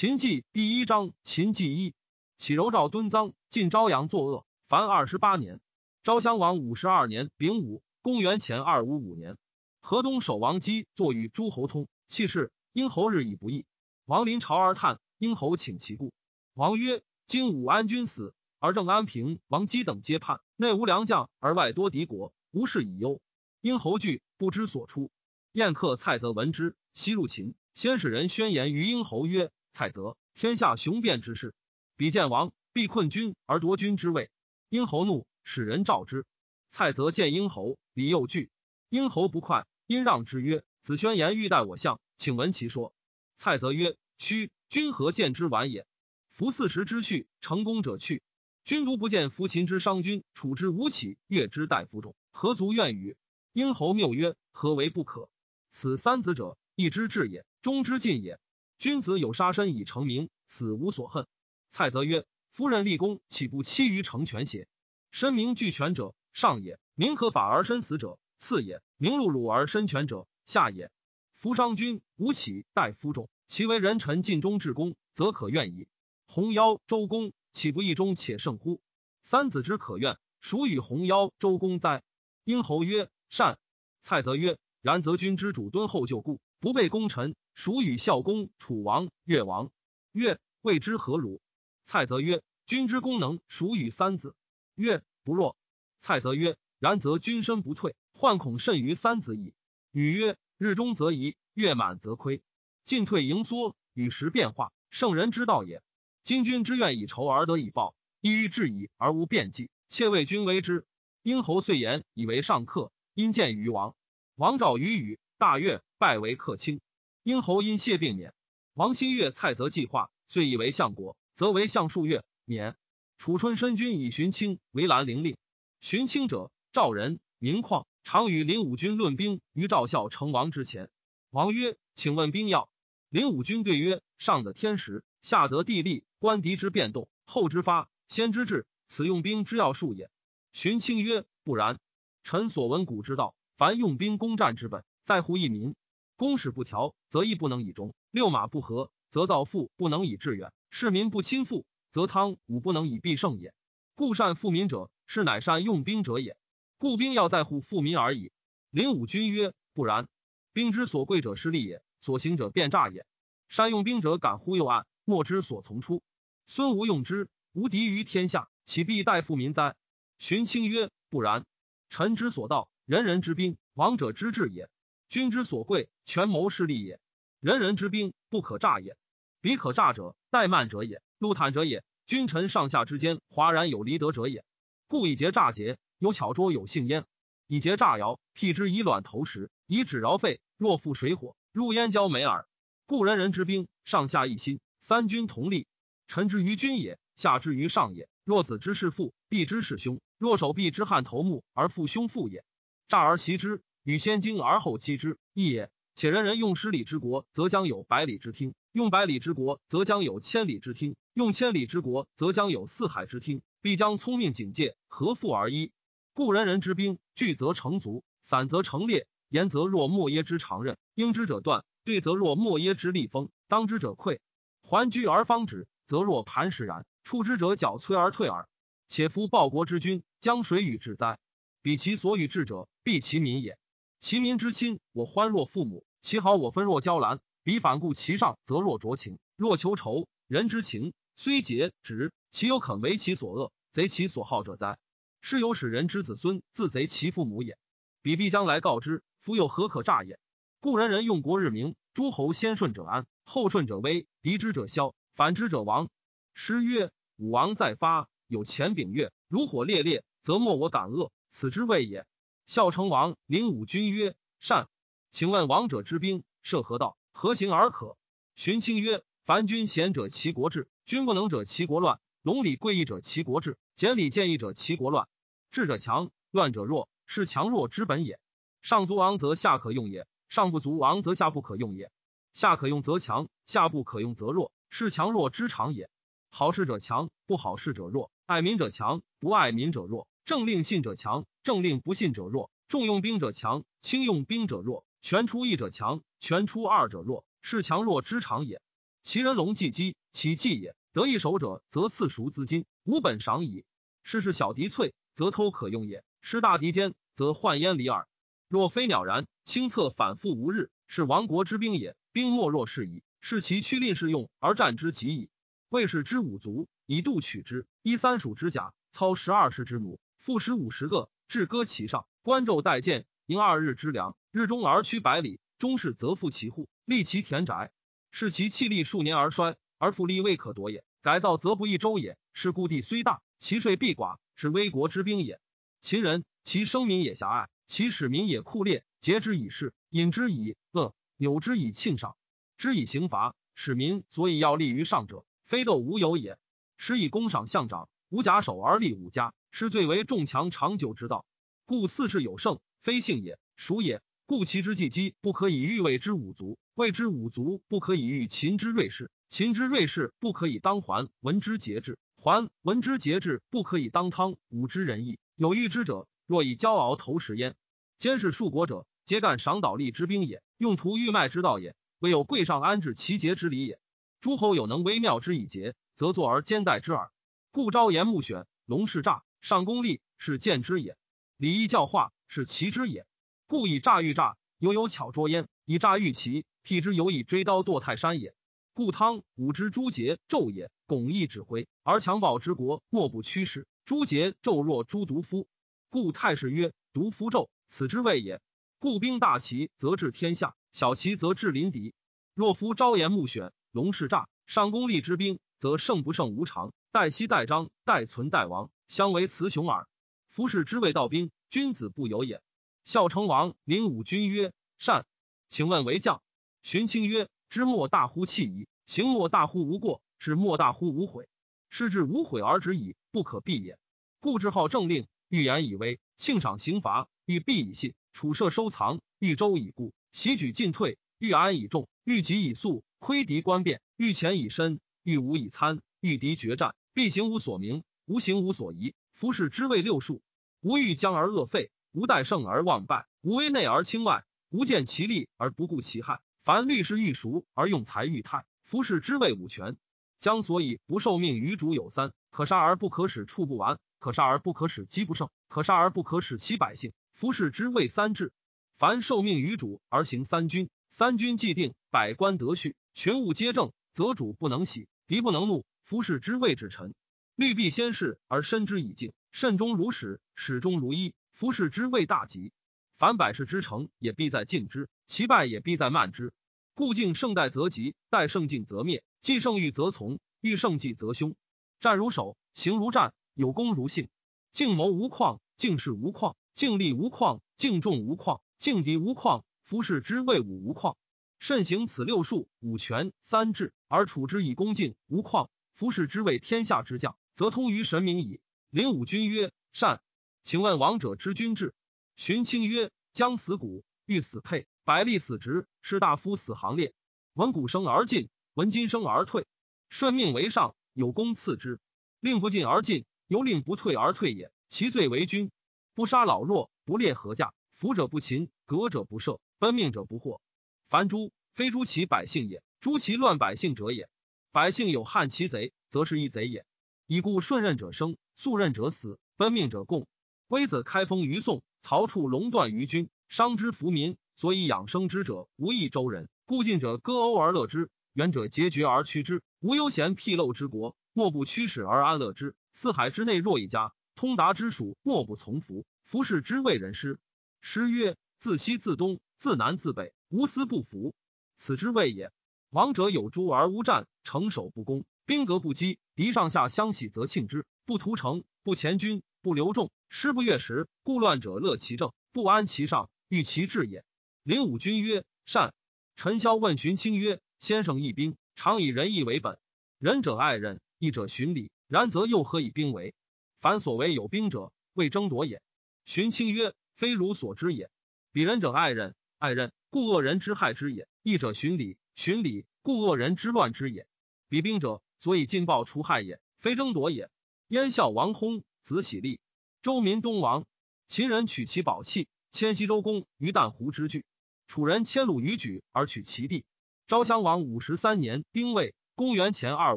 [0.00, 1.92] 秦记第一章，秦记一，
[2.36, 5.58] 起柔赵敦臧晋昭阳作恶，凡二十八年。
[6.04, 9.36] 昭襄王五十二年丙午，公元前二五五年，
[9.80, 13.66] 河东守王姬坐与诸侯通，气势殷侯日已不义。
[14.04, 16.12] 王临朝而叹，殷侯请其故。
[16.54, 23.20] 王曰：今武安君死，而郑安平、王姬等皆叛，内无良将，而外多敌国，无事以忧。
[23.62, 25.10] 殷侯惧，不知所出。
[25.50, 29.50] 宴客蔡泽闻之，西入秦，先使人宣言于殷侯曰。
[29.78, 31.54] 蔡泽，天下雄辩之士，
[31.94, 34.28] 比见王，必困君而夺君之位。
[34.68, 36.26] 殷侯怒，使人召之。
[36.68, 38.50] 蔡泽见殷侯，礼又惧。
[38.88, 42.92] 殷侯不快，殷让之曰：“子宣言欲待我相，请闻其说。”
[43.38, 45.86] 蔡泽曰：“须君何见之晚也？
[46.28, 48.24] 夫四时之序，成功者去。
[48.64, 53.16] 君独不见夫秦之商君，楚之无起，越之待夫众，何足怨与？”
[53.54, 55.30] 殷侯谬曰：“何为不可？
[55.70, 58.40] 此三子者，一之至也，忠之尽也。”
[58.78, 61.26] 君子有杀身以成名，死无所恨。
[61.68, 64.68] 蔡泽曰：“夫人立功，岂不期于成全邪？
[65.10, 70.92] 身名俱全者，上也；名可法而身死者，次也；名碌碌而身全者，下也。
[71.34, 75.88] 夫商君吴起待夫众，其为人臣尽忠至公，则可怨矣。
[76.26, 78.80] 鸿夭、周公岂不义忠且胜乎？
[79.22, 82.04] 三子之可怨，孰与鸿夭、周公哉？”
[82.44, 83.58] 英侯曰：“善。”
[84.02, 89.72] 蔡泽曰：“然则君之主敦厚就故，不备功臣。”孰与孝公、楚王、越王，
[90.12, 91.40] 曰：“谓之何如？”
[91.82, 94.36] 蔡则曰：“君之功能属与三子。”
[94.76, 95.56] 曰：“不若。”
[95.98, 99.54] 蔡则曰：“然则君身不退，患恐甚于三子矣。”
[99.90, 102.42] 女曰：“日中则移，月满则亏，
[102.84, 105.82] 进退盈缩，与时变化，圣人之道也。
[106.22, 110.86] 今君之愿以仇而得以报，意欲治矣而无变计，窃为君为之。”
[111.24, 113.96] 殷侯遂言以为上客，因见于王，
[114.36, 116.80] 王召于禹，大悦，拜为客卿。
[117.28, 118.32] 殷侯因谢病免，
[118.72, 122.74] 王新月蔡泽计划，遂以为相国，则为相数月免。
[123.18, 125.36] 楚春申君以荀卿为兰陵令。
[125.82, 130.88] 荀卿者，赵人，名旷，常与林武军论兵于赵孝成王之前。
[131.28, 132.70] 王曰：“请问兵要。”
[133.10, 140.10] 林武军对曰：“上得天时，下得地利，观敌之变动，后之发，先之至，此用兵之要术也。”
[140.54, 141.78] 荀卿曰：“不然。
[142.22, 145.74] 臣所闻古之道，凡用兵攻战之本，在乎一民。”
[146.18, 153.54] 公使不调，则义不能以终；六马不和，则造富不能以致远；士民不亲附，则汤武不能以必胜也。
[153.94, 156.36] 故善富民者，是乃善用兵者也。
[156.76, 158.32] 故兵要在乎富民而已。
[158.70, 160.08] 灵武君曰：不然。
[160.52, 163.06] 兵之所贵者是利也，所行者便诈也。
[163.46, 166.02] 善用兵者，敢忽悠暗，莫之所从出。
[166.46, 169.76] 孙吴用之，无敌于天下，岂必待富民哉？
[170.18, 171.46] 荀卿曰：不然。
[171.88, 174.68] 臣之所道，人人之兵，王者之志也。
[175.08, 177.00] 君之所贵，权谋势利也。
[177.40, 178.96] 人人之兵，不可诈也。
[179.40, 181.82] 彼可诈者，怠慢者也，陆坦者也。
[182.04, 184.44] 君臣上下之间，哗然有离德者也。
[184.86, 187.06] 故以节诈节，有巧拙有信焉。
[187.46, 190.42] 以节诈摇，辟之以卵投石，以指饶肺。
[190.58, 192.46] 若负水火，入燕交美耳。
[192.84, 195.66] 故人人之兵，上下一心，三军同力。
[196.06, 198.10] 臣之于君也，下之于上也。
[198.24, 202.44] 若子之弑父，弟之弑兄，若手臂之汉头目而父兄父也。
[202.88, 203.62] 诈而袭之。
[203.88, 205.70] 与先经而后击之，义也。
[205.94, 213.40] 且人人用十里之国，则将有百里之听；用百里之国，则将有千里之听；用千里之国，则将有四海之听。
[213.62, 215.72] 必将聪明警戒，合复而一。
[216.12, 219.06] 故人人之兵，聚则成卒，散则成列。
[219.30, 224.18] 言则若莫耶之长刃，应之者断；对则若莫耶之利锋，当之者溃。
[224.60, 228.50] 还居而方止，则若磐石然；触之者脚摧而退耳。
[228.86, 231.18] 且夫报国之君，将谁与治哉？
[231.62, 233.56] 彼其所与治者，必其民也。
[234.00, 237.20] 其民之亲，我欢若父母；其好，我分若娇兰。
[237.42, 244.78] 彼反顾其上，则若酌情；若求仇，人之情虽节止，其有肯为其所恶，贼其所好者哉？
[245.20, 247.58] 是有使人之子孙自贼其父母也。
[248.02, 250.20] 彼必将来告之，夫又何可诈也？
[250.60, 255.88] 故人人用国日明，诸侯先顺者安，后顺者危，敌之者消，反之者亡。
[256.34, 262.06] 诗曰：“武王再发，有前丙月，如火烈烈，则莫我敢恶，此之谓也。”
[262.48, 264.70] 孝成王灵武君曰：“善。
[265.10, 266.96] 请问王者之兵设何道？
[267.12, 267.98] 何行而可？”
[268.36, 272.00] 荀卿曰：“凡君贤者，其国治；君不能者，其国乱。
[272.22, 275.08] 隆礼贵义者，其国治；简礼见义者，其国乱。
[275.50, 278.18] 治者强，乱者弱，是强弱之本也。
[278.62, 281.92] 上足王则下可用也；上不足王则下不可用也。
[282.32, 285.90] 下可用则强，下不可用则弱，是强弱之常也。
[286.30, 298.60] 好事者强，不好事者弱；爱民者强，不爱民者弱；政令信者强。”政令不信者弱，重用兵者强，轻用兵者弱；权出一者强，权出二者弱，是强弱之常也。
[299.02, 300.76] 其人龙既积，其计也。
[300.92, 303.64] 得一手者，则赐赎资金，无本赏矣。
[304.02, 308.06] 事是小敌脆，则偷可用也；失大敌坚，则患焉离耳。
[308.48, 311.96] 若非鸟然，清策反复无日，是亡国之兵也。
[312.12, 315.30] 兵莫若是矣，是其趋令是用而战之极矣。
[315.70, 324.16] 魏氏之五卒，以度取之，一三蜀之甲，操十二世之弩，赋诗五十个，置歌其上，观昼待见，营二日之粮。
[324.32, 327.70] 日中而驱百里，终是则复其户，立其田宅。
[328.10, 330.84] 是其气力数年而衰，而复力未可夺也。
[331.02, 332.18] 改造则不易周也。
[332.32, 335.40] 是故地虽大，其税必寡，是危国之兵也。
[335.80, 342.16] 秦人，其生民也狭隘，其使民也酷烈，节之以事，引之以恶，扭之以庆赏，
[342.56, 345.24] 之以刑罚，使民所以要立于上者。
[345.44, 346.38] 非斗无有也，
[346.76, 351.26] 施以功赏相长，无假手而立武家，是最为重强长久之道。
[351.66, 354.02] 故四世有胜，非幸也，属也。
[354.26, 365.18] 故其之计机不可以御魏之五族，魏之五族不可以御秦之锐士，秦之锐士不可以当还文之节制，还文之节制不可以当汤武之仁义。
[365.34, 367.56] 有欲之者，若以骄傲投食焉。
[367.96, 373.80] 监视数国者，皆干赏导吏之兵也，用途欲卖之道也，未有贵上安置其节之礼也。
[374.20, 377.10] 诸侯有能微妙之以节，则坐而兼待之耳。
[377.50, 380.94] 故朝言暮选，龙氏诈，上公立是见之也；
[381.36, 383.06] 礼义教化是齐之也。
[383.46, 388.34] 故以诈御诈，犹有巧捉焉；以诈御齐，辟之犹以追刀堕泰山也。
[388.74, 393.66] 故汤武之诸桀纣也，巩义指挥而强暴之国，莫不驱使。
[393.84, 395.48] 诸桀纣若诸毒夫，
[395.88, 398.40] 故太史曰：毒夫纣，此之谓也。
[398.78, 401.94] 故兵大齐，则治天下；小齐，则治临敌。
[402.34, 403.52] 若夫朝言暮选。
[403.70, 406.72] 龙是诈，上公立之兵，则胜不胜无常。
[406.90, 409.86] 待息待张，待存待亡，相为雌雄耳。
[410.28, 412.42] 夫士之谓道兵，君子不由也。
[412.84, 415.06] 孝成王领武君曰：“善。”
[415.48, 416.22] 请问为将。
[416.62, 421.28] 荀卿曰：“知莫大乎弃矣，行莫大乎无过，是莫大乎无悔。
[421.68, 423.78] 是至无悔而止矣，不可避也。
[424.20, 438.94] 故之好政令，欲言以威，庆赏刑罚，欲避以信，处设收藏，欲周以固，袭举进退，欲安以众，欲急以速。”窥敌观变，欲前以身，欲武以参，欲敌决战，必行无所名，无形无所疑。
[439.12, 440.22] 夫士之谓六术：
[440.60, 446.20] 无欲将而恶废，无待胜而忘败，无威内而轻外，无见其利而不顾其害。
[446.44, 449.76] 凡律师欲熟而用才欲泰，夫士之谓五权。
[450.20, 456.92] 将所以不受命于主有三：可杀而不可使处不完，可杀而不可使击不胜，可杀而不可使其百姓。
[457.12, 458.32] 夫士之谓三治。
[458.76, 462.76] 凡受命于主而行三军，三军既定，百官得序。
[462.94, 465.64] 群物皆正，则主不能喜，敌不能怒。
[465.80, 466.94] 夫士之谓之臣，
[467.34, 471.14] 虑必先事而身之以敬，慎终如始，始终如一。
[471.32, 472.52] 夫士之谓大吉。
[472.98, 476.34] 凡百事之成，也必在敬之；其败也必在慢之。
[476.74, 479.02] 故敬胜待则吉，待胜敬则灭。
[479.22, 481.34] 既胜欲则从，欲胜计则凶。
[481.80, 484.10] 战如守，行如战，有功如信。
[484.52, 489.42] 敬谋无旷，敬事无旷，敬力无旷，敬重无旷，敬敌无旷。
[489.62, 490.96] 夫士之谓武无旷。
[491.38, 495.48] 慎行此六术五权三治，而处之以恭敬无旷。
[495.72, 498.40] 夫士之谓天下之将，则通于神明矣。
[498.70, 500.02] 灵武君曰：“善。”
[500.42, 501.74] 请问王者之君制？
[502.16, 506.92] 荀卿曰：“将死鼓，欲死佩，百利死直，士大夫死行列。
[507.34, 509.46] 闻鼓声而进，闻金声而退。
[509.88, 511.78] 顺命为上，有功赐之。
[512.18, 514.50] 令不进而进，由令不退而退也。
[514.68, 515.52] 其罪为君。
[515.94, 520.40] 不杀老弱，不列合驾，服者不擒，革者不赦，奔命者不获。”
[520.88, 524.08] 凡诛，非诛其百姓也，诛其乱百姓者也。
[524.52, 526.64] 百姓有汉其贼，则是一贼也。
[527.06, 530.08] 以故顺任者生，素任者死，奔命者共。
[530.46, 536.30] 微子开封于宋，曹处垄断于君，商之服民，所以养生之者无益周人。
[536.46, 539.42] 故近者歌讴而乐之，远者结绝而趋之。
[539.60, 542.56] 无悠闲僻陋之国，莫不驱使而安乐之。
[542.72, 545.84] 四海之内若一家，通达之属莫不从服。
[546.02, 547.20] 服是之谓人师。
[547.60, 550.14] 师曰：自西自东，自南自北。
[550.28, 551.14] 无私不服，
[551.56, 552.30] 此之谓也。
[552.70, 557.64] 王者有诸而无战，城守不攻，兵革不击，敌上下相喜则庆之。
[557.86, 564.04] 不屠城，不前军，不留众，师不越时，故乱者乐其政，不安其上，欲其治也。
[564.42, 565.72] 灵武君曰：“善。”
[566.14, 569.58] 陈嚣问荀卿曰：“先生义兵，常以仁义为本。
[569.98, 571.70] 仁者爱人，义者循礼。
[571.86, 573.14] 然则又何以兵为？
[573.60, 575.62] 凡所谓有兵者，为争夺也。”
[576.04, 577.90] 荀卿曰：“非如所知也。
[578.32, 584.06] 彼仁者爱人，爱人。”故恶人之害之也，义者循礼，循礼，故恶人之乱之也。
[584.50, 587.30] 比兵者，所以尽暴除害也，非争夺也。
[587.68, 589.40] 燕孝王薨，子喜立，
[589.80, 590.66] 周民东王。
[591.06, 594.26] 秦人取其宝器，迁西周公于旦湖之具。
[594.66, 596.66] 楚人迁鲁于举而取其地。
[597.06, 599.96] 昭襄王五十三年，丁未，公元前二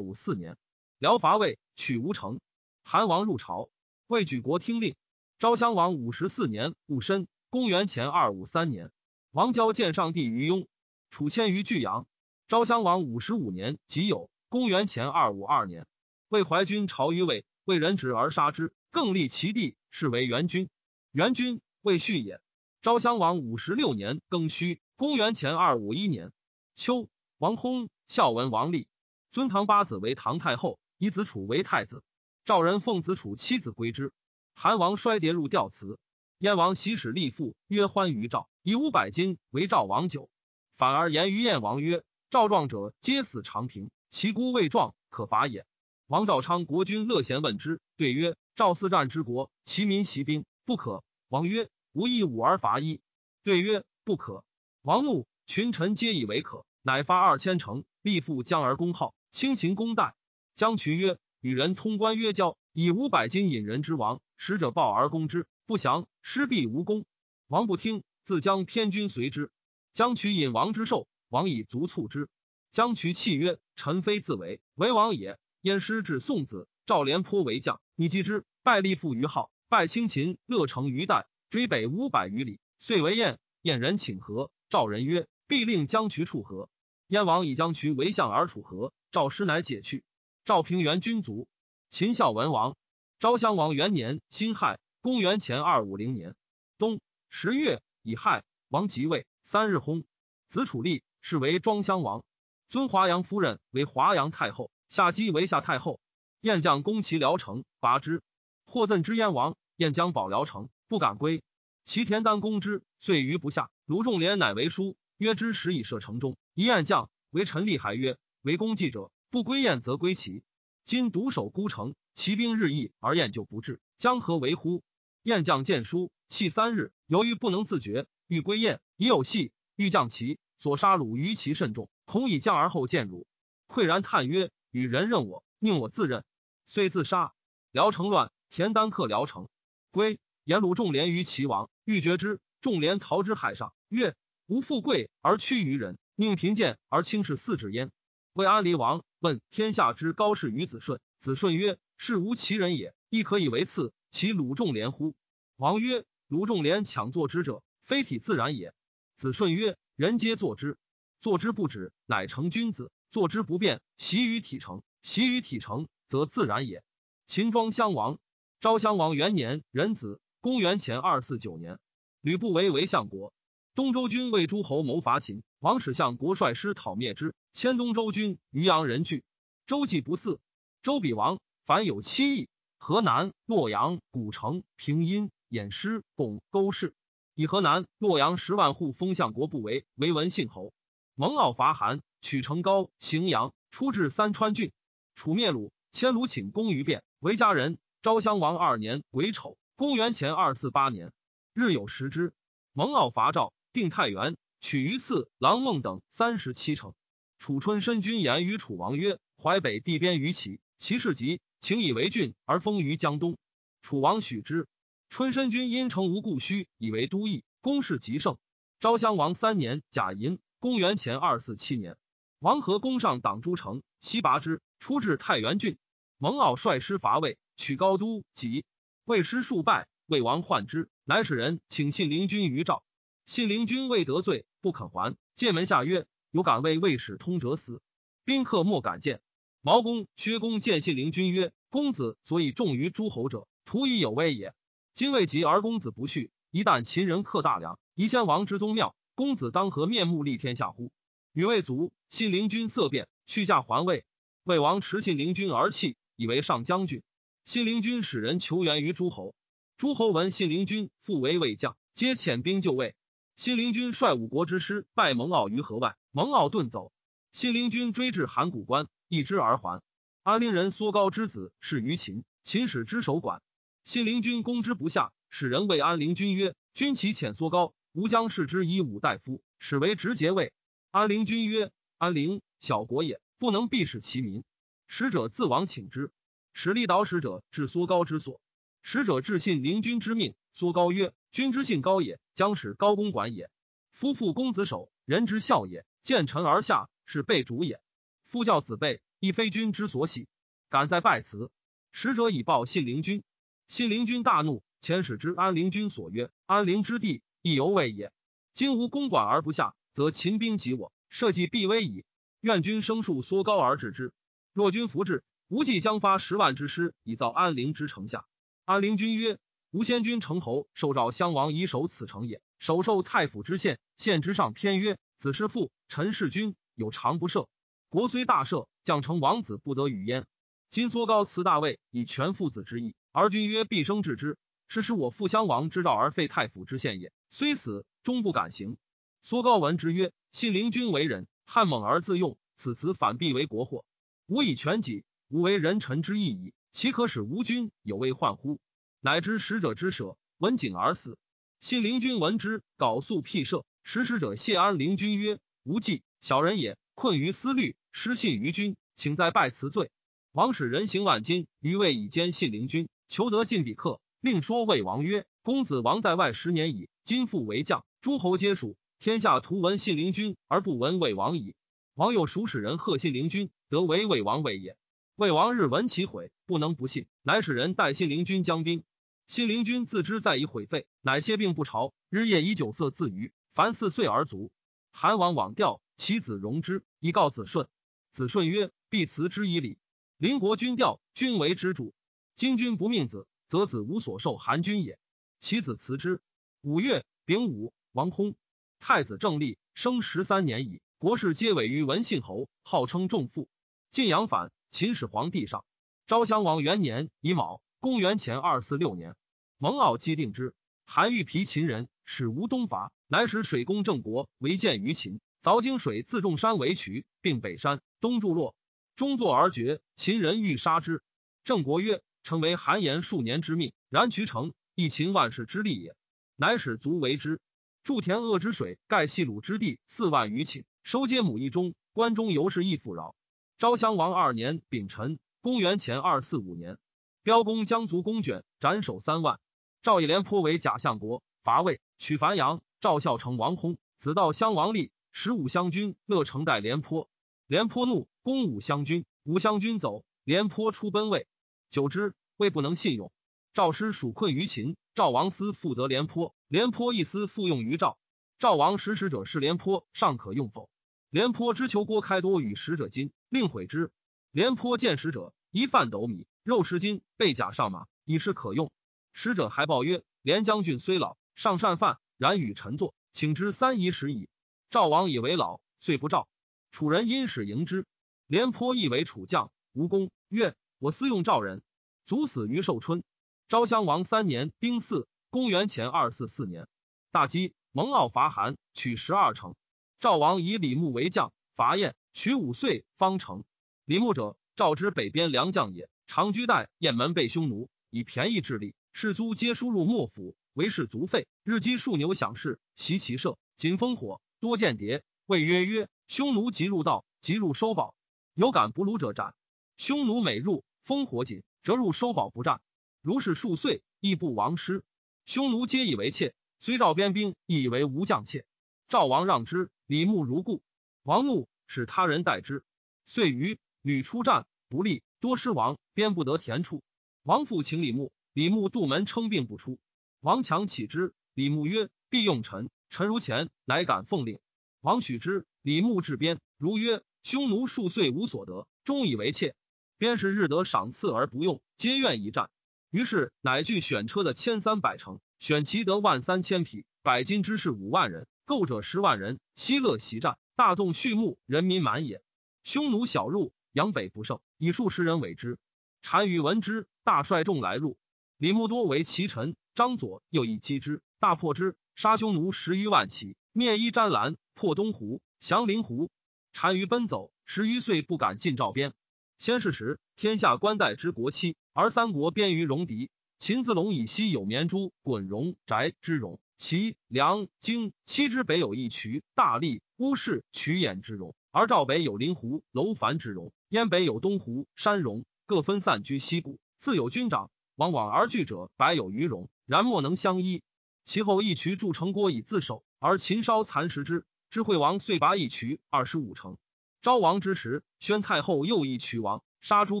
[0.00, 0.56] 五四年，
[0.98, 2.40] 辽伐魏，取吴城。
[2.82, 3.68] 韩王入朝，
[4.06, 4.96] 魏举国听令。
[5.38, 8.90] 昭襄王五十四年戊申，公元前二五三年，
[9.32, 10.68] 王郊见上帝于雍，
[11.08, 12.06] 楚迁于巨阳。
[12.48, 15.86] 昭襄王五十五年己酉，公元前二五二年，
[16.28, 20.68] 魏怀君朝于魏，魏人止而杀之，更立其弟，是为元君。
[21.12, 22.42] 元君，魏续也。
[22.82, 26.30] 昭襄王五十六年庚戌，公元前二五一年
[26.74, 27.08] 秋，
[27.38, 28.86] 王薨，孝文王立。
[29.30, 32.04] 尊唐八子为唐太后，以子楚为太子。
[32.44, 34.12] 赵人奉子楚妻子归之。
[34.54, 35.98] 韩王衰跌入吊祠。
[36.36, 40.30] 燕王喜使立父曰欢于赵，以五百金为赵王酒。
[40.76, 45.66] 反而言于燕王曰：赵壮者皆死长平，其孤未壮，可伐也。
[46.06, 51.04] 王赵昌国君乐贤问之，对曰：赵四战之国，其民习兵，不可。
[51.28, 53.00] 王曰：吾以五而伐一。
[53.44, 54.44] 对曰：不可。
[54.82, 59.14] 王怒，群臣皆以为可，乃发二千乘，立父将而攻号。
[59.30, 60.14] 轻秦公代，
[60.54, 67.04] 将渠曰：“与人通关曰交，以五百金引人之王，使者报而攻之，不降，失必无功。”
[67.48, 68.02] 王不听，
[68.32, 69.50] 自将偏军随之。
[69.92, 72.30] 将渠引王之寿，王以足促之。
[72.70, 75.38] 将渠泣曰：“臣非自为，为王也。
[75.60, 83.38] 燕师至宋子，赵廉颇为将，你击之，败立父于号，败轻秦，乐成于代，追北五百余里，遂为燕。
[83.60, 86.70] 燕人请和，赵人曰：‘必令将渠处和。’
[87.08, 90.04] 燕王以将渠为相而处和。”赵师乃解去。
[90.46, 91.46] 赵平原君卒。
[91.90, 92.78] 秦孝文王。
[93.18, 96.34] 昭襄王元年辛亥，公元前二五零年
[96.78, 96.98] 冬
[97.28, 99.26] 十月乙亥，王即位。
[99.44, 100.04] 三日薨。
[100.48, 102.24] 子楚立，是为庄襄王。
[102.68, 106.00] 尊华阳夫人为华阳太后，夏姬为夏太后。
[106.40, 108.22] 燕将攻其聊城，拔之。
[108.64, 109.56] 获赠之燕王。
[109.76, 111.42] 燕将保辽城，不敢归。
[111.84, 113.70] 齐田丹攻之，遂于不下。
[113.86, 116.36] 卢仲连乃为书，曰之时以射城中。
[116.54, 118.18] 一燕将为陈立，还曰。
[118.42, 120.42] 为公祭者，不归燕则归齐。
[120.84, 124.82] 今独守孤城，骑兵日益，而燕就不至，将何为乎？
[125.22, 133.26] 燕将见书，弃三日，由于不能自决，欲归燕，已有隙，欲将其所杀虏于其甚众，恐以将而后见辱。
[133.68, 136.24] 喟然叹曰：“与人任我，宁我自任。”
[136.64, 137.34] 遂自杀。
[137.70, 139.50] 聊城乱，田丹克聊城，
[139.90, 140.20] 归。
[140.44, 144.14] 言鲁仲连于齐王，欲绝之，仲连逃之海上，曰
[144.48, 147.92] ：“吾富贵而屈于人，宁贫贱而轻视四指焉？”
[148.32, 153.92] 魏安离王问天下之高士于子顺，子顺曰：“是无其人也，亦可以为次。
[154.10, 155.14] 其鲁仲连乎？”
[155.56, 158.72] 王曰：“鲁仲连抢作之者，非体自然也。”
[159.16, 160.78] 子顺曰：“人皆作之，
[161.20, 164.82] 作之不止，乃成君子；作之不变，习于体成。
[165.02, 166.82] 习于体成，则自然也。”
[167.26, 168.18] 秦庄襄王，
[168.60, 171.78] 昭襄王元年壬子，公元前二四九年，
[172.22, 173.34] 吕不韦为相国。
[173.74, 177.34] 东周军为诸侯谋伐秦，王使向国率师讨灭之。
[177.52, 179.22] 迁东周军于阳人惧，
[179.66, 180.38] 周既不嗣。
[180.82, 182.48] 周比王，凡有七邑：
[182.78, 186.94] 河南、洛阳、古城、平阴、偃师、巩、沟氏。
[187.34, 190.72] 以河南、洛阳十万户封相国不为为文信侯。
[191.14, 194.72] 蒙骜伐韩，取成皋、荥阳，出至三川郡。
[195.14, 197.78] 楚灭鲁，迁鲁请公于汴，为家人。
[198.00, 201.12] 昭襄王二年癸丑，公元前二四八年，
[201.52, 202.32] 日有食之。
[202.72, 203.52] 蒙骜伐赵。
[203.74, 206.94] 定太原，取于次、郎孟等三十七城。
[207.38, 213.36] 楚春申君言于楚王曰：“淮北地边于齐，齐士急，请以为郡，而封于江东。”
[213.82, 214.66] 楚王许之。
[215.12, 218.38] 春申君因城无故虚，以为都邑，攻势极盛。
[218.80, 221.98] 昭襄王三年甲寅，公元前二四七年，
[222.38, 225.76] 王和攻上党诸城，西拔之，出至太原郡。
[226.16, 228.64] 蒙骜率师伐魏，取高都，及
[229.04, 232.82] 魏师数败，魏王患之，乃使人请信陵君于赵。
[233.26, 235.14] 信陵君未得罪，不肯还。
[235.34, 237.82] 剑门下曰：“有敢为魏使通者死，
[238.24, 239.20] 宾客莫敢见。”
[239.60, 244.54] 毛公、薛公见信陵君曰：“公子所以重于诸侯者，徒以有威也。
[245.02, 250.92] 今未及而公子不恤，一旦秦人克大梁，宜先王之宗庙，公子当何面目立天下乎？”
[251.34, 254.04] 女未卒，信陵君色变，去驾还魏。
[254.44, 257.02] 魏王持信陵君而泣，以为上将军。
[257.44, 259.34] 信陵君使人求援于诸侯，
[259.76, 262.94] 诸侯闻信陵君复为魏将，皆遣兵就魏。
[263.34, 266.92] 信陵君率五国之师败蒙骜于河外，蒙骜遁走。
[267.32, 269.82] 信陵君追至函谷关，一之而还。
[270.22, 273.42] 安陵人缩高之子是于秦，秦使之守管。
[273.84, 280.52] 信陵君攻之不下，使人谓安陵君曰：“君其遣缩高，吾将视之以武大夫，使为直节位。”
[280.92, 284.44] 安陵君曰：“安陵小国也，不能必使其民。”
[284.86, 286.12] 使者自往请之。
[286.52, 288.40] 使力导使者至缩高之所，
[288.82, 290.36] 使者至信陵君之命。
[290.52, 293.50] 缩高曰：“君之信高也。”将使高公管也。
[293.90, 295.84] 夫妇公子守，人之孝也。
[296.04, 297.80] 见臣而下，是备主也。
[298.24, 300.28] 夫教子辈，亦非君之所喜。
[300.68, 301.50] 敢在拜辞。
[301.90, 303.24] 使者以报信陵君。
[303.68, 308.12] 信陵君大怒，遣使之安陵君所曰：“安陵之地，亦犹未也。
[308.52, 312.04] 今无公馆而不下，则秦兵及我，社稷必危矣。
[312.40, 314.12] 愿君生数缩高而治之。
[314.52, 318.26] 若君弗至，吾计将发十万之师以造安陵之城下。”
[318.66, 319.38] 安陵君曰
[319.72, 322.42] ：“吾先君城侯，受诏襄王以守此城也。
[322.58, 327.46] 首受太府之县，县之上偏曰：‘子是父，臣是君，有常不赦。
[327.88, 330.26] 国虽大赦，将成王子不得与焉。’”
[330.68, 334.38] 今缩高辞大位，以全父子之意，而君曰必生治之，
[334.68, 337.12] 是使我父襄王之道而废太府之县也。
[337.28, 338.78] 虽死，终不敢行。
[339.20, 343.84] 苏高闻之曰：“信陵君为人，悍猛而自用，此辞反必为国祸。
[344.26, 348.58] 吾以全己，吾为人臣之义矣，岂可使吾君有为患乎？”
[349.00, 351.18] 乃知使者之舍，闻景而死。
[351.60, 353.64] 信陵君闻之，缟素辟舍。
[353.84, 359.90] 使使者谢安陵君曰：“吾计小人也，困于思虑，失信于君，请再拜辞罪。”
[360.32, 364.00] 王使人行万金，余谓以奸信陵君，求得晋比克。
[364.22, 368.74] 令说魏王曰：“公子王在外十年矣，今复为将，诸侯皆属。
[368.98, 371.54] 天下图闻信陵君，而不闻魏王矣。
[371.92, 374.78] 王有属使人贺信陵君，得为魏王位也。
[375.14, 378.82] 魏王日闻其毁，不能不信，乃使人代信陵君将兵。
[379.26, 384.50] 信陵君自知在以毁废，乃歇病不朝，日夜以酒色自娱，凡四岁而卒。
[384.90, 387.68] 韩王往调，其子荣之，以告子顺。
[388.10, 389.76] 子顺曰：“必辞之以礼。”
[390.16, 391.92] 邻国君调，君为之主。
[392.34, 394.98] 今君不命子，则子无所受韩君也。
[395.38, 396.20] 其子辞之。
[396.60, 398.34] 五月丙午，王薨。
[398.80, 400.80] 太子正立，生十三年矣。
[400.98, 403.48] 国事皆委于文信侯，号称仲父。
[403.90, 405.64] 晋阳反，秦始皇帝上。
[406.06, 409.14] 昭襄王元年乙卯，公元前二四六年，
[409.58, 410.54] 蒙骜既定之。
[410.84, 415.20] 韩愈皮秦人，使吴东伐，乃使水攻郑国，为见于秦。
[415.42, 418.54] 凿泾水自重山为渠，并北山，东筑洛。
[418.94, 421.02] 中作而绝，秦人欲杀之。
[421.44, 425.96] 郑国曰：“成为韩延数年之命，然渠成，亦秦万世之利也。”
[426.36, 427.40] 乃使卒为之。
[427.84, 431.74] 筑田鄂之水，盖细鲁之地四万余顷，收皆亩一中。
[431.92, 433.14] 关中尤是亦富饶。
[433.58, 436.78] 昭襄王二年丙辰，公元前二四五年，
[437.22, 439.40] 标公将卒公卷，斩首三万。
[439.82, 442.62] 赵以廉颇为假相国，伐魏，取樊阳。
[442.80, 447.08] 赵孝成王薨，子道襄王立，十五乡军乐成代廉颇。
[447.46, 449.04] 廉颇怒，攻五襄军。
[449.24, 451.26] 武襄军走，廉颇出奔魏。
[451.72, 453.10] 久之，未不能信用。
[453.54, 457.98] 赵师属困于秦，赵王思复得廉颇，廉颇一思复用于赵。
[458.38, 460.68] 赵王使使者是廉颇，尚可用否？
[461.08, 463.90] 廉颇之求郭开多与使者金，令毁之。
[464.32, 468.70] 廉颇见使者，一饭斗米，肉十斤，备甲上马，以是可用。
[469.14, 474.28] 使者还报曰：“廉将军虽老，尚善饭，然与臣坐，请之三仪时矣。”
[474.68, 476.28] 赵王以为老，遂不召。
[476.70, 477.86] 楚人因使迎之，
[478.26, 479.50] 廉颇亦为楚将。
[479.72, 481.62] 无功曰：“我私用赵人，
[482.06, 483.04] 卒死于寿春。”
[483.46, 486.66] 昭襄王三年丁巳，公元前二四四年，
[487.12, 489.54] 大饥，蒙骜伐韩，取十二城。
[490.00, 493.44] 赵王以李牧为将，伐燕，取五岁方城。
[493.84, 498.74] 李牧者，赵之北边良将也，常居代雁门备匈奴，以便宜治吏。
[498.92, 501.28] 士卒皆输入幕府，为士卒废。
[501.44, 505.04] 日积数牛享事，袭其射，仅烽火，多间谍。
[505.26, 505.88] 谓曰曰。
[506.08, 507.94] 匈奴即入道，即入收宝，
[508.34, 509.36] 有敢不虏者斩。
[509.78, 512.60] 匈奴每入，烽火紧，折入收宝不战。
[513.00, 514.84] 如是数岁，亦不亡师。
[515.26, 518.44] 匈奴皆以为妾，虽赵边兵，亦以为无将妾。
[518.88, 520.62] 赵王让之，李牧如故。
[521.02, 522.64] 王怒，使他人代之。
[523.04, 526.82] 遂于屡出战不利，多失亡，边不得田处。
[527.22, 529.78] 王父请李牧，李牧杜门称病不出。
[530.20, 534.40] 王强启之，李牧曰：“必用臣，臣如前，乃敢奉令。”
[534.80, 535.46] 王许之。
[535.62, 539.54] 李牧至边，如曰：“匈奴数岁无所得，终以为妾。
[540.02, 542.50] 边是日得赏赐而不用，皆愿一战。
[542.90, 549.38] 于是乃具选车的千三百乘，选其得万三千匹，百金之士五万人，购者十万人。
[549.54, 552.20] 西乐袭战，大纵畜牧，人民满也。
[552.64, 555.56] 匈奴小入，阳北不胜，以数十人委之。
[556.00, 557.96] 单于闻之，大率众来入。
[558.38, 566.10] 李牧多为其臣，张左又以击之，大破之，杀匈奴十余万骑，灭衣瞻兰，破东湖。”降灵狐，
[566.52, 568.94] 单于奔走，十余岁不敢进赵边。
[569.42, 573.10] 先是时，天下官代之国戚，而三国边于戎狄。
[573.40, 590.62] 秦自陇以西有绵诸、滚戎、翟之戎，齐、梁、荆七之北有一渠、大利、乌氏、曲兖之戎，而赵北有灵狐、楼烦之戎，燕北有东湖、山戎，各分散居西部，自有军长，往往而聚者百有余戎，然莫能相依。
[591.02, 594.24] 其后一渠筑城郭以自守，而秦稍蚕食之。
[594.50, 596.58] 智惠王遂拔一渠二十五城，
[597.02, 600.00] 昭王之时，宣太后又议渠王，杀朱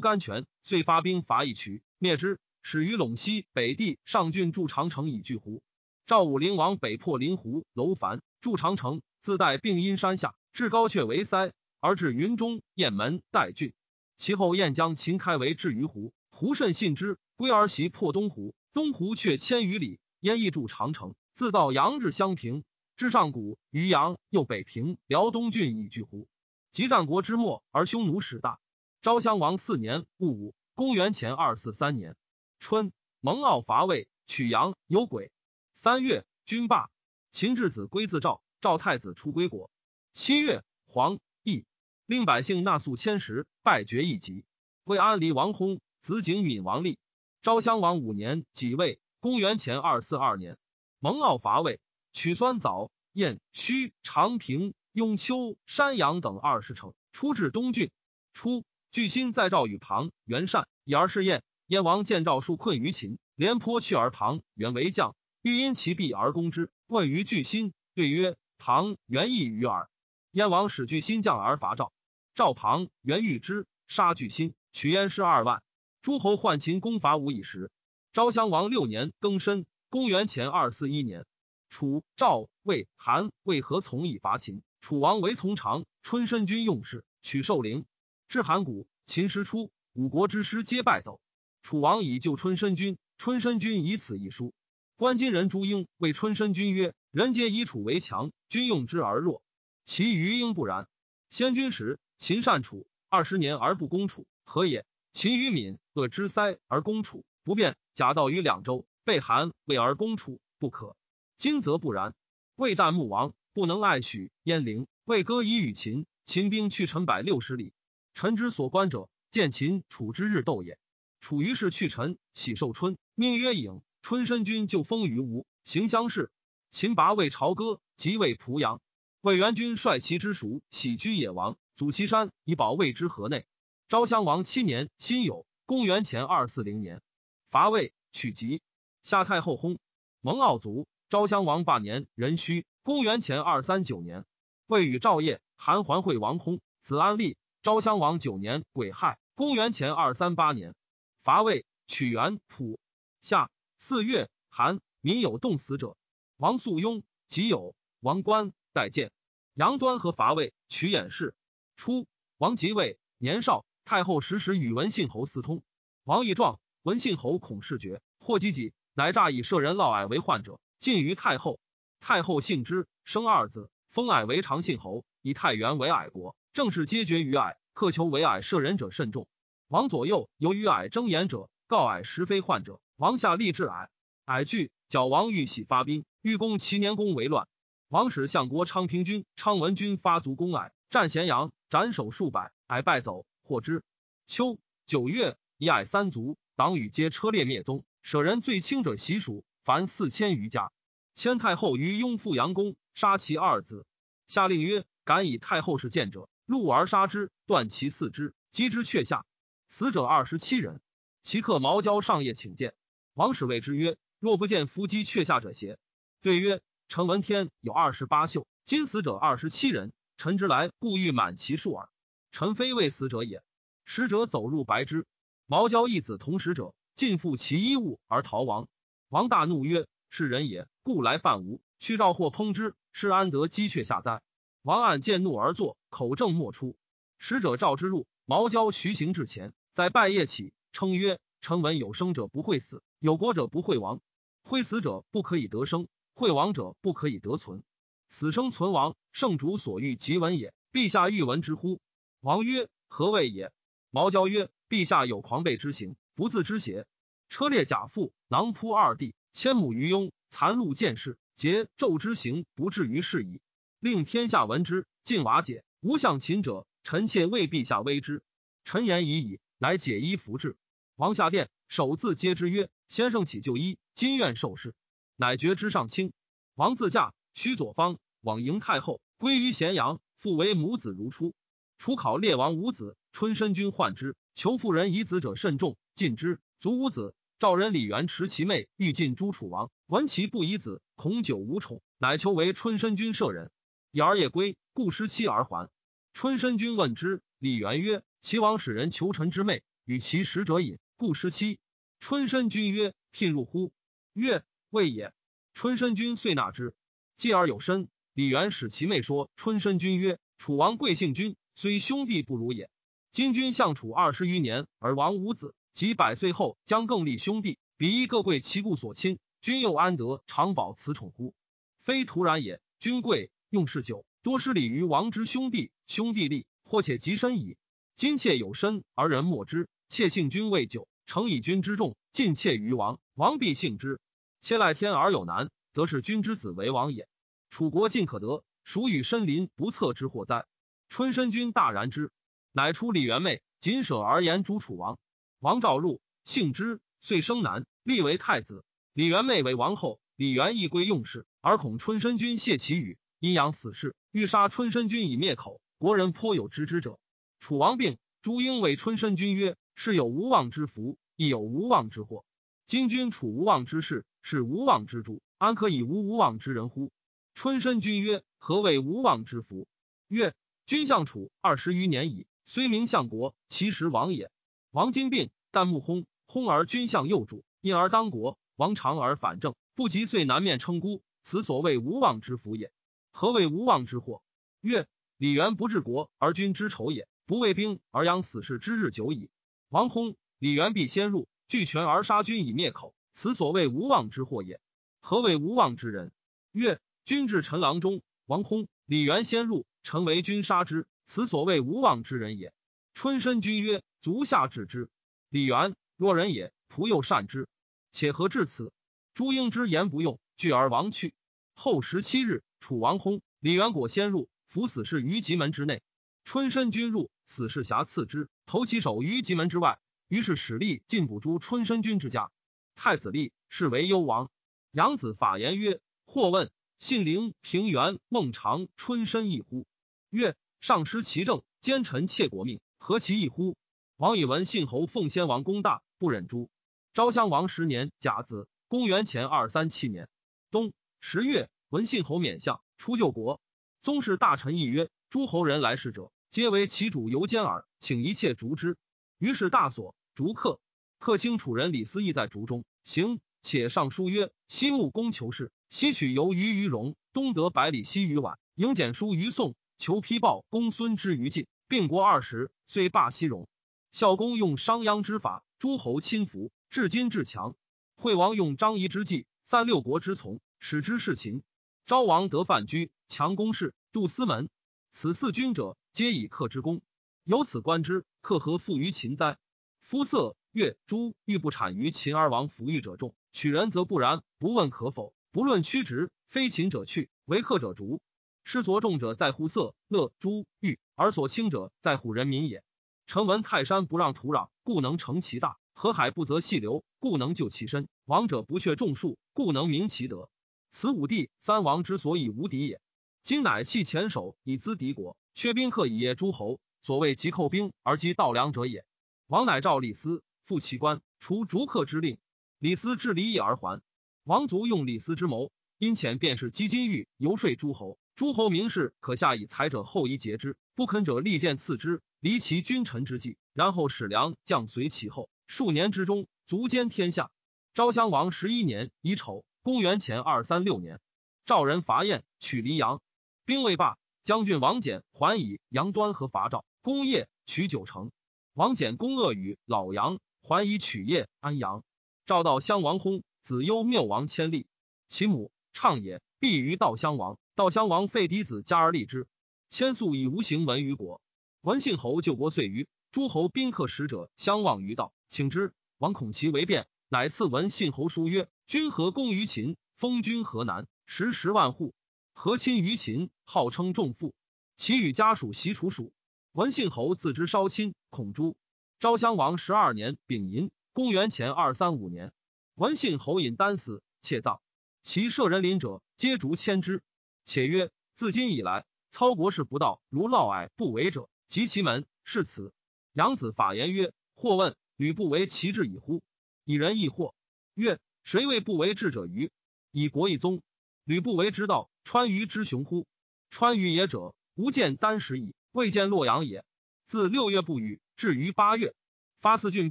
[0.00, 2.38] 甘泉，遂发兵伐义渠，灭之。
[2.62, 5.64] 始于陇西北地上郡筑长城以拒胡。
[6.06, 13.72] 赵武灵王北破临湖，楼烦筑长城，自带并阴山下，至高阙为塞，而至云中雁门待郡。
[14.16, 18.54] 其后燕将秦开为至于湖，胡甚信之，归而袭破东湖。
[18.74, 22.62] 东湖却千余里，燕亦筑长城，自造阳至襄平，
[22.94, 26.28] 至上谷、渔阳，又北平、辽东郡以拒胡。
[26.72, 28.58] 及战国之末，而匈奴始大。
[29.02, 32.16] 昭襄王四年戊午，公元前二四三年
[32.58, 35.30] 春，蒙骜伐魏，取阳有鬼。
[35.74, 36.90] 三月，军罢。
[37.30, 39.70] 秦质子归自赵，赵太子出归国。
[40.14, 41.66] 七月，黄邑，
[42.06, 44.46] 令百姓纳粟千石，拜爵一级。
[44.84, 46.98] 魏安离王薨，子景敏王立。
[47.42, 50.56] 昭襄王五年己未，公元前二四二年，
[51.00, 51.80] 蒙骜伐魏，
[52.12, 54.72] 取酸枣、燕、须、长平。
[54.92, 57.90] 雍丘、山阳等二十城，出至东郡。
[58.34, 61.42] 初，巨心在赵与庞元善以而试燕。
[61.66, 66.70] 燕王见赵数困于秦，廉颇去而庞元为将，欲因其弊而攻之。
[66.86, 69.88] 问于巨心，对曰：“庞元亦于耳。”
[70.32, 71.90] 燕王使巨心将而伐赵。
[72.34, 75.62] 赵庞元遇之，杀巨心，取燕师二万。
[76.02, 77.70] 诸侯患秦攻伐无以时。
[78.12, 81.24] 昭襄王六年庚申，公元前二四一年，
[81.70, 84.62] 楚、赵、魏、韩为何从以伐秦？
[84.82, 87.86] 楚王为从长，春申君用事，取寿陵。
[88.26, 91.20] 至函谷，秦师出，五国之师皆败走。
[91.62, 94.52] 楚王以救春申君，春申君以此一书。
[94.96, 99.44] 关津人朱英谓春申君曰：“人皆以楚为强，君用之而弱，
[99.84, 100.88] 其余英不然。
[101.30, 104.84] 先君时，秦善楚二十年而不攻楚，何也？
[105.12, 110.96] 秦于敏恶之塞而攻楚，不便；假道于两州，被韩魏而攻楚，不可。
[111.36, 112.16] 今则不然。
[112.56, 116.06] 魏旦穆王。”不能爱许燕陵，魏歌以与秦。
[116.24, 117.74] 秦兵去陈百六十里。
[118.14, 120.78] 臣之所观者，见秦楚之日斗也。
[121.20, 123.82] 楚于是去陈，喜寿春，命曰郢。
[124.00, 126.30] 春申君就封于吴，行乡试。
[126.70, 128.80] 秦拔魏朝歌，即为濮阳。
[129.20, 133.44] 魏元君率其之属喜居野王，阻其山以保魏之河内。
[133.88, 137.02] 昭襄王七年辛酉，公元前二四零年，
[137.50, 138.62] 伐魏，取吉。
[139.02, 139.78] 夏太后薨，
[140.20, 140.86] 蒙傲卒。
[141.12, 142.64] 昭襄王八年，壬戌。
[142.82, 144.24] 公元前二三九年，
[144.66, 147.36] 魏与赵业、韩桓惠王薨，子安立。
[147.60, 150.74] 昭襄王九年癸亥，公元前二三八年，
[151.22, 152.80] 伐魏，取元、蒲。
[153.20, 155.98] 夏四月，韩民有冻死者。
[156.38, 159.12] 王肃雍即有王冠待见。
[159.52, 161.34] 杨端和伐魏，取偃氏。
[161.76, 162.06] 初，
[162.38, 163.66] 王即位，年少。
[163.84, 165.62] 太后时时与文信侯私通。
[166.04, 171.60] 王义壮，文信侯恐事绝，或及己，乃诈以舍人嫪毐为患者，进于太后。
[172.00, 176.34] 太后信之，生二子，封矮为长信侯，以太原为矮国。
[176.52, 179.28] 正是皆绝于矮，克求为矮舍人者甚众。
[179.68, 182.80] 王左右由于矮争言者，告矮实非患者。
[182.96, 183.90] 王下立志矮，
[184.24, 187.46] 矮惧，矫王欲喜发兵，欲攻齐年公为乱。
[187.86, 193.84] 王使相国昌平君昌文君发卒攻矮，战咸阳，斩首数百，矮败走，获之。
[194.26, 200.72] 秋九月，以矮三族，党羽皆车裂灭宗，舍人最轻者习属，凡四千余家。
[201.14, 203.86] 迁太后于雍复阳宫，杀其二子。
[204.26, 209.26] 下令曰：敢以太后事见者，戮而杀之，断其四肢，击之阙下。
[209.68, 210.80] 死者二十七人。
[211.22, 212.74] 其客毛焦上夜请见，
[213.14, 215.78] 王使谓之曰：若不见伏击阙下者邪？
[216.20, 221.88] 对曰：臣闻天有二十八宿，今死者二十七人，臣之来故欲满其数耳。
[222.32, 223.42] 臣非为死者也。
[223.84, 225.06] 使者走入白之，
[225.46, 228.68] 毛焦一子同使者，尽复其衣物而逃亡。
[229.12, 230.66] 王大怒曰：是人也。
[230.82, 234.22] 故来犯吾，去召或烹之，是安得鸡雀下哉？
[234.62, 236.78] 王按见怒而坐，口正莫出。
[237.18, 244.00] 使者召之入，毛焦徐行至前，在拜谒起，称曰：“臣闻有生者不会死，有国者不会亡。
[244.44, 247.62] 会死者不可以得生，会亡者不可以得存。
[248.08, 250.54] 死生存亡，圣主所欲即闻也。
[250.72, 251.82] 陛下欲闻之乎？”
[252.22, 253.52] 王曰：“何谓也？”
[253.92, 256.86] 毛焦曰：“陛下有狂悖之行，不自知邪？
[257.32, 263.40] 车裂甲父，囊扑二弟，千亩于庸。”残戮见事，桀纣之行不至于是矣。
[263.80, 265.64] 令天下闻之，尽瓦解。
[265.80, 268.22] 无向秦者，臣妾为陛下威之。
[268.64, 270.58] 臣言已矣，乃解衣服之。
[270.96, 274.74] 王下殿，首字皆之曰：“先生起就衣，今愿受事。”
[275.16, 276.12] 乃爵之上卿。
[276.54, 280.02] 王自驾，须左方往迎太后，归于咸阳。
[280.16, 281.34] 复为母子如初。
[281.78, 287.14] 楚考列王五子，春申君患之，求妇人以子者甚众，尽之，卒五子。
[287.42, 289.72] 赵人李元持其妹，欲尽诸楚王。
[289.88, 293.50] 闻其不以子，恐久无宠，乃求为春申君舍人。
[293.90, 295.68] 以儿夜归，故失妻而还。
[296.12, 301.58] 春申君问之，李元曰：“齐王使人求臣之妹，与其使者饮，故失妻。”
[301.98, 303.72] 春申君曰：“聘入乎？”
[304.14, 305.12] 曰：“未也。”
[305.52, 306.76] 春申君遂纳之。
[307.16, 312.70] 继而有申，李元使其妹说春申君曰：“楚王贵姓君，虽兄弟不如也。
[313.10, 321.34] 今君相楚二十余年而亡无子，及百岁后将更立兄弟，比一各贵其故所亲，君又安得长保此宠乎？
[321.80, 322.60] 非徒然也。
[322.78, 327.56] 君贵用事久，多失礼于王之兄弟，兄弟立，或且及身矣。
[327.94, 334.00] 今妾有身而人莫之，妾幸君未久，诚以君之重，尽妾于王，王必幸之。
[334.40, 337.06] 妾赖天而有难，则是君之子为王也。
[337.50, 340.44] 楚国尽可得，孰与申临不测之祸哉？
[340.88, 342.10] 春申君大然之，
[342.50, 344.98] 乃出李元妹，谨舍而言诸楚王。
[345.42, 348.64] 王赵入，姓之，遂生男，立为太子。
[348.92, 351.26] 李元妹为王后，李元亦归用事。
[351.40, 355.60] 而恐春申君谢其语，阴阳死事，欲杀春申君以灭口。
[355.78, 357.00] 国人颇有知之者。
[357.40, 362.24] 楚王病，朱英谓春申君曰：“是有无妄之福，亦有无妄之祸。
[362.64, 366.92] 今君处无妄之事，是无妄之主，安可以无无妄之人乎？”
[367.34, 369.66] 春申君曰：“何谓无妄之福？”
[370.06, 374.30] 曰：“君相楚二十余年矣，虽名相国，其实亡也。
[374.72, 378.38] 王今病，但目薨，薨而君相幼主，因而当国。
[378.56, 382.72] 王长而反正，不及岁南面称孤。”此所谓无妄之福也。
[383.10, 384.22] 何谓无妄之祸？
[384.62, 384.86] 曰：
[385.18, 389.28] 李元不治国而君之仇也；不为兵而养死士之日久矣。
[389.68, 392.94] 王薨，李元必先入，聚权而杀君以灭口。
[393.12, 394.58] 此所谓无妄之祸也。
[395.00, 396.12] 何谓无妄之人？
[396.52, 400.86] 曰：君至陈郎中，王薨，李元先入，臣为君杀之。
[401.04, 402.54] 此所谓无妄之人也。
[402.94, 404.90] 春申君曰：足下治之。
[405.30, 407.48] 李元若人也，仆又善之，
[407.92, 408.70] 且何至此？
[409.14, 410.20] 朱婴之言不用。
[410.36, 411.14] 拒而亡去。
[411.54, 415.82] 后十七日，楚王薨，李元果先入，伏死士于棘门之内。
[416.24, 419.78] 春申君入，死士瑕刺之，投其首于棘门之外。
[420.08, 422.32] 于是使吏进捕诛春申君之家。
[422.74, 424.30] 太子立，是为幽王。
[424.72, 429.64] 养子法言曰：“或问信陵、平原、孟尝、春申一乎？”
[430.10, 433.54] 曰：“上失其政，奸臣窃国命，何其异乎？”
[433.96, 436.50] 王以文信侯奉先王功大，不忍诛。
[436.92, 440.08] 昭襄王十年甲子，公元前二三七年。
[440.50, 443.40] 冬十月，文信侯免相，出救国。
[443.80, 448.76] 宗室大臣议曰：“诸侯人来使者，皆为其主游监耳，请一切逐之。”
[449.18, 450.58] 于是大所逐客。
[450.98, 463.48] 客卿楚人李斯义在逐中行，且上书曰：“西穆公求事，西取游于于戎，东得百里奚于宛，迎简书于宋，求批报公孙之于晋，并国二十，遂罢西戎。
[463.92, 467.54] 孝公用商鞅之法，诸侯亲服，至今至强。
[467.94, 471.42] 惠王用张仪之计。”三六国之从，使之事秦。
[471.84, 474.48] 昭王得范雎，强公室，杜司门。
[474.92, 476.80] 此四君者，皆以克之功。
[477.24, 479.36] 由此观之，克何负于秦哉？
[479.80, 484.22] 夫色、月、诸欲不产于秦而王服御者众，取人则不然。
[484.38, 488.00] 不问可否，不论曲直，非秦者去，为克者逐。
[488.44, 492.64] 失所重者在乎色、乐、诸欲，而所轻者在乎人民也。
[493.06, 495.58] 臣闻泰山不让土壤，故能成其大。
[495.74, 500.30] 河海不择细流，故能就其深；王者不却众数，故能明其德。
[500.70, 502.80] 此五帝三王之所以无敌也。
[503.22, 508.84] 今乃弃黔首以资敌国，缺宾客以业诸侯，所谓急寇兵而击盗粮者也。
[509.26, 512.18] 王乃召李斯，复其官，除逐客之令。
[512.58, 513.82] 李斯至离邑而还。
[514.24, 517.98] 王族用李斯之谋，因遣便是积金玉游说诸侯。
[518.14, 525.28] 诸侯名士可下以财者后一节之，不肯者利剑刺之，离其君臣之计，然后使粮将随其后。
[525.48, 527.32] 数年之中，足兼天下。
[527.74, 531.00] 昭襄王十一年乙丑，公元前二三六年，
[531.44, 533.02] 赵人伐燕，取黎阳，
[533.44, 538.12] 兵未罢，将军王翦还以杨端和伐赵，攻业，取九城。
[538.54, 541.82] 王翦攻鄂与老杨，还以取业安阳。
[542.24, 544.68] 赵悼襄王薨，子幽缪王千立，
[545.08, 547.36] 其母畅也，必于道襄王。
[547.56, 549.26] 道襄王废嫡子加而立之，
[549.68, 551.20] 千素以无形闻于国。
[551.62, 555.14] 文信侯救国遂于诸侯宾客使者相望于道。
[555.28, 559.76] 请之，王恐其为变，乃赐文信侯书曰：“君何功于秦？
[559.94, 561.94] 封君河南，食十万户。
[562.32, 564.34] 何亲于秦，号称重父。
[564.76, 566.12] 其与家属习楚属。
[566.50, 568.56] 文信侯自知稍亲，恐诛。
[568.98, 572.32] 昭襄王十二年丙寅，公元前二三五年，
[572.74, 574.60] 文信侯引丹死，窃葬。
[575.04, 577.04] 其舍人邻者，皆逐迁之。
[577.44, 582.72] 且曰：自今以来，操国事不道，如嫪毐不为者，及其门，是此。
[583.12, 584.74] 杨子法言曰：或问。
[584.96, 586.22] 吕不为其志矣乎？
[586.64, 587.34] 以人亦惑。
[587.74, 589.52] 曰：谁谓不为智者于？
[589.90, 590.62] 以国一宗。
[591.04, 593.06] 吕不为之道，川渝之雄乎？
[593.50, 595.54] 川渝也者，吾见丹石矣。
[595.72, 596.64] 未见洛阳也。
[597.04, 598.94] 自六月不雨，至于八月，
[599.42, 599.90] 发四郡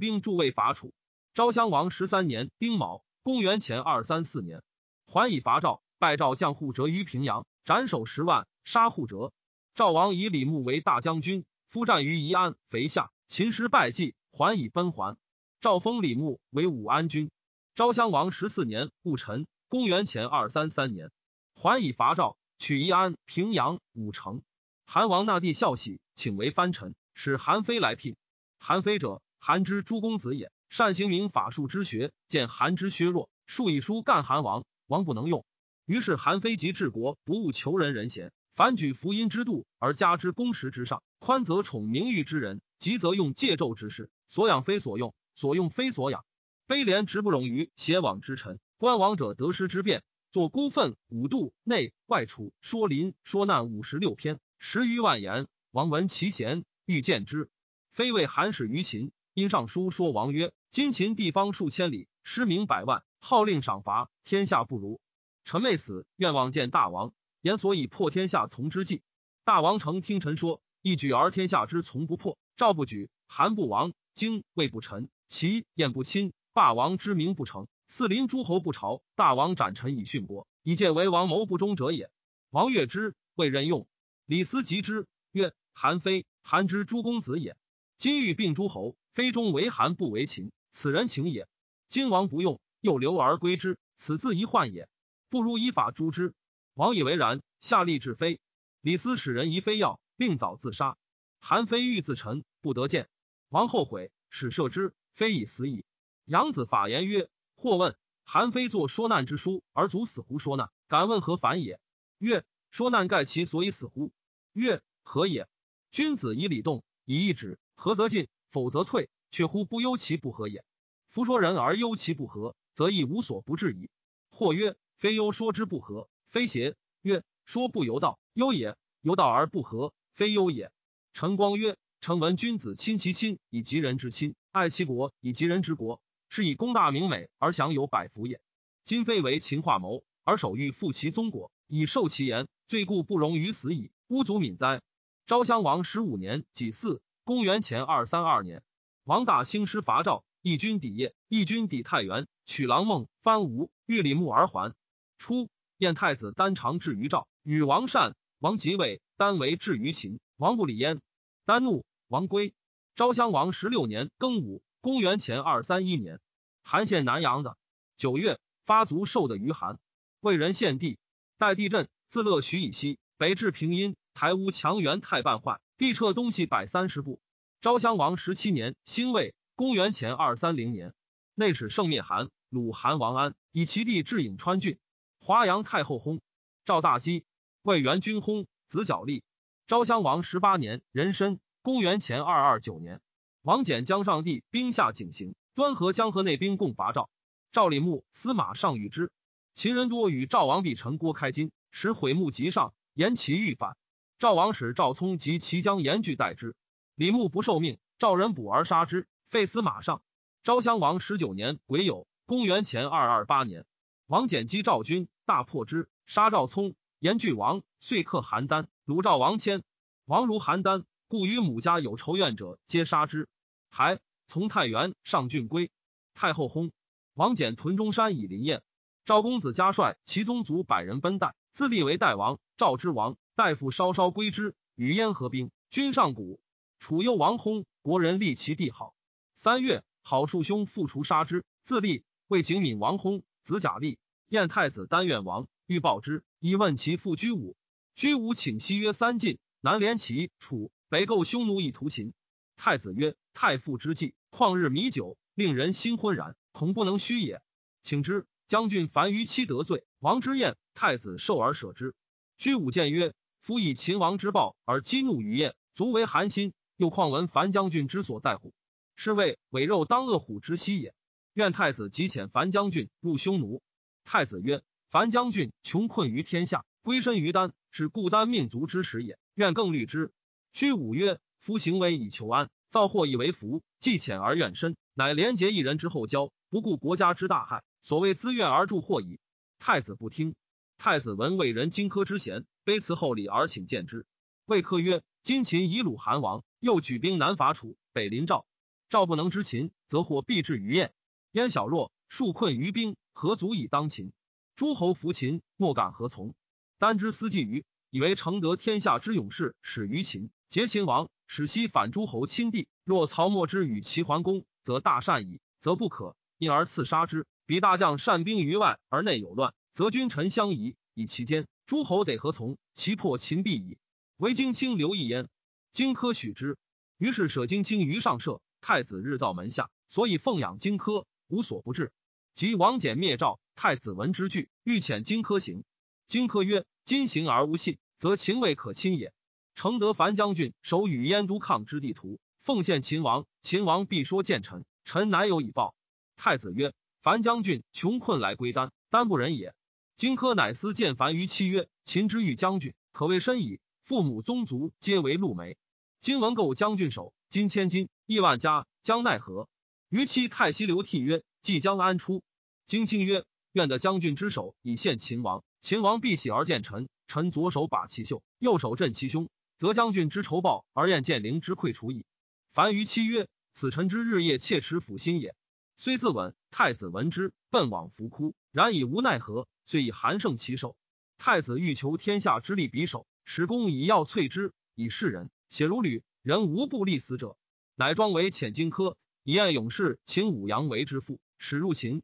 [0.00, 0.92] 兵助卫伐楚。
[1.32, 4.64] 昭襄王十三年丁卯，公元前二三四年，
[5.06, 9.32] 还以伐赵，拜赵将护折于平阳，斩首十万，杀护折。
[9.76, 15.16] 赵王以李牧为大将军，夫战于宜安、肥下，秦师败绩，还以奔还。
[15.58, 17.30] 赵封李牧为武安君。
[17.74, 21.10] 昭襄王十四年戊辰，公元前二三三年，
[21.54, 24.42] 还以伐赵，取宜安、平阳、武城。
[24.84, 26.94] 韩王纳帝孝喜，请为藩臣。
[27.14, 28.16] 使韩非来聘。
[28.58, 32.12] 韩非者，韩之诸公子也，善行明法术之学。
[32.28, 35.46] 见韩之削弱，数以书干韩王，王不能用。
[35.86, 41.02] 于是韩非即治国，不务求人人贤，反举福音之度，而加之公实之上。
[41.24, 44.10] 宽则宠名誉之人，急则用借胄之事。
[44.26, 46.24] 所养非所用，所用非所养。
[46.66, 48.58] 卑廉直不容于邪往之臣。
[48.76, 55.46] 观王者得失之变，作孤愤五度内外处说林说难五十六篇，十余万言。
[55.70, 56.64] 王闻其贤。
[56.86, 57.48] 欲见之，
[57.92, 65.00] 非为韩使于秦，因上书说王曰：“今秦地方数千里，失民百万，号令赏罚，天下不如。
[65.44, 69.02] 臣妹死，愿望见大王，言所以破天下从之计。”
[69.46, 72.36] 大王诚听臣说，一举而天下之从不破。
[72.56, 77.68] 赵不举，韩不亡，荆魏不臣，齐燕不侵，霸王之名不成。
[77.86, 82.10] 四邻诸侯不朝，大王斩臣以殉国，以见为王谋不忠者也。
[82.50, 83.86] 王悦之，未任用。
[84.26, 87.56] 李斯及之，曰：“韩非。”韩之诸公子也。
[87.96, 91.46] 今欲并诸侯，非中为韩，不为秦，此人情也。
[91.86, 94.88] 今王不用，又留而归之，此自一患也。
[95.28, 96.34] 不如依法诛之。
[96.74, 98.40] 王以为然，下令治非。
[98.80, 100.96] 李斯使人疑非要，并早自杀。
[101.40, 103.08] 韩非欲自陈，不得见。
[103.48, 105.84] 王后悔，使射之，非已死矣。
[106.26, 110.38] 杨子法言曰：“或问韩非作说难之书，而卒死乎？
[110.38, 111.80] 说难，敢问何反也？”
[112.18, 114.12] 曰：“说难盖其所以死乎？”
[114.54, 115.48] 曰：“何也？”
[115.90, 119.10] 君子以礼动，以义止，合则进，否则退。
[119.32, 120.64] 却乎不忧其不和也。
[121.08, 123.90] 夫说人而忧其不和，则亦无所不至矣。
[124.30, 126.76] 或曰：非忧说之不和，非邪？
[127.00, 130.70] 曰：说不由道，忧也；由道而不和，非忧也。
[131.12, 138.40] 陈光曰：臣闻君子亲其亲以及人之亲，爱其国以及人之国，是以功大名美而享有百福也。
[138.84, 143.90] 今非为秦化谋，而守欲复其宗国，以受其言，罪故不容于死矣。
[144.08, 144.82] 吾足敏哉！
[145.26, 148.62] 昭襄王十五年己巳，公元前二三二年，
[149.04, 154.74] 王大兴师伐赵，义军抵邺，义军抵太原，取狼孟、番吴，欲李牧而还。
[155.16, 155.48] 初，
[155.78, 161.00] 燕太子丹长至于赵，与王善、王即位，丹为至于秦，王不理焉。
[161.44, 162.54] 丹怒，王归。
[162.96, 166.18] 昭襄王十六年庚午，公元前二三一年，
[166.64, 167.56] 韩献南阳的
[167.96, 169.78] 九月，发卒受的于韩，
[170.18, 170.98] 为人献帝，
[171.38, 173.94] 待地震，自乐徐以西，北至平阴。
[174.12, 177.20] 台屋墙垣太半坏，地撤东西百三十步。
[177.60, 180.94] 昭襄王十七年辛未，公元前二三零年，
[181.36, 184.80] 内史圣灭韩，鲁韩王安，以其弟至颍川郡。
[185.20, 186.18] 华阳太后薨，
[186.64, 187.24] 赵大基
[187.62, 189.22] 魏元君薨，子角立。
[189.66, 193.02] 昭襄王十八年壬申，公元前二二九年，
[193.42, 197.10] 王翦将上帝兵下警行，端河江河内兵共伐赵。
[197.52, 199.12] 赵李牧司马上与之，
[199.52, 203.76] 秦人多与赵王比臣郭开金，使毁木极上，言其欲反。
[204.18, 206.56] 赵王使赵聪及其将严拒待之，
[206.94, 210.00] 李牧不受命，赵人捕而杀之，废司马上。
[210.42, 213.66] 昭襄王十九年癸酉，公元前二二八年，
[214.06, 219.64] 王翦击赵军，大破之，杀赵聪，严拒亡，遂克邯郸，虏赵王迁。
[220.04, 223.28] 王如邯郸，故与母家有仇怨者，皆杀之。
[223.70, 225.72] 还从太原上郡归。
[226.14, 226.70] 太后薨，
[227.14, 228.62] 王翦屯中山以临燕。
[229.04, 232.38] 赵公子嘉率其宗族百人奔代，自立为代王。
[232.56, 233.16] 赵之王。
[233.34, 236.38] 大夫稍稍归之，与燕合兵，君上谷。
[236.78, 238.94] 楚幽王薨，国人立其帝号。
[239.34, 242.04] 三月，郝庶兄复除杀之，自立。
[242.28, 243.98] 为景敏王薨，子贾立。
[244.28, 247.56] 燕太子丹愿王欲报之，以问其父居武。
[247.94, 252.14] 居武请息曰：“三晋，南连齐、楚，北构匈奴以图秦。”
[252.58, 257.40] 太子曰：“太傅之计，旷日弥久，令人心昏然，恐不能虚也。
[257.80, 261.94] 请之。”将军樊于期得罪，王之燕，太子受而舍之。
[262.38, 263.14] 居武见曰。
[263.38, 266.54] 夫以秦王之暴而激怒于燕，足为寒心。
[266.76, 268.52] 又况闻樊将军之所在乎？
[268.96, 270.92] 是谓伪肉当恶虎之息也。
[271.34, 273.62] 愿太子即遣樊将军入匈奴。
[274.04, 274.60] 太子曰：
[274.92, 279.18] 樊将军穷困于天下，归身于丹，是故丹命足之时也。
[279.32, 280.12] 愿更虑之。
[280.52, 289.18] 居武曰：夫行为以求安，造祸以为福，既浅而怨深，乃廉洁一人之后交，不顾国家之大害，所谓自怨而助祸矣。
[289.58, 290.34] 太子不听。
[290.76, 294.04] 太子闻魏人荆轲之贤，卑辞厚礼而请见之。
[294.44, 298.44] 魏克曰：“今秦以鲁韩王，又举兵南伐楚，北临赵。
[298.90, 300.92] 赵不能知秦，则或必至于燕。
[301.30, 304.12] 燕小弱，数困于兵，何足以当秦？
[304.54, 306.34] 诸侯服秦，莫敢何从？
[306.78, 312.68] 丹之思计于，以为承得天下之勇士，始于秦，结秦王，使西反诸侯亲地。
[312.84, 317.26] 若曹沫之与齐桓公，则大善矣，则不可，因而刺杀之。
[317.46, 322.58] 彼大将善兵于外，而内有乱，则君臣相疑，以其间。”诸侯得何从？
[322.74, 323.78] 其破秦必矣。
[324.18, 325.28] 唯荆卿留一焉。
[325.70, 326.58] 荆轲许之。
[326.98, 328.40] 于是舍荆卿于上舍。
[328.60, 331.92] 太子日造门下，所以奉养荆轲，无所不至。
[332.34, 335.62] 及王翦灭赵，太子闻之惧，欲遣荆轲行。
[336.08, 339.12] 荆轲曰：“今行而无信，则秦未可亲也。
[339.54, 345.76] 承德樊将军守与燕都抗之地图，奉献秦王，秦王必说见臣，臣乃有以报。”
[346.18, 349.54] 太子曰：“樊将军穷困来归丹，丹不仁也。”
[349.94, 353.60] 荆轲乃思见樊于期曰：“秦之欲将军，可谓深矣。
[353.80, 355.56] 父母宗族皆为陆梅。
[356.00, 359.48] 今闻购将军首，金千金，亿万家，将奈何？”
[359.88, 362.24] 于期太息流涕曰：“即将安出？”
[362.66, 365.44] 荆卿曰：“愿得将军之手，以献秦王。
[365.60, 366.88] 秦王必喜而见臣。
[367.06, 369.28] 臣左手把其袖，右手振其胸，
[369.58, 372.06] 则将军之仇报而燕建陵之溃除矣。”
[372.52, 375.34] 樊于期曰：“此臣之日夜切齿抚心也。”
[375.76, 379.46] 虽自刎，太子闻之，奔往伏哭，然以无奈何。
[379.64, 380.76] 遂以韩胜其手。
[381.18, 385.30] 太子欲求天下之力匕首，使公以药淬之，以示人。
[385.48, 387.36] 血如履，人无不立死者。
[387.74, 392.02] 乃装为遣荆轲，以燕勇士秦舞阳为之父，使入秦。